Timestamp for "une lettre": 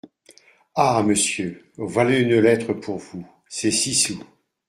2.17-2.73